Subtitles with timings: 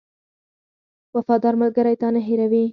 [1.15, 2.65] •وفادار ملګری تا نه هېروي.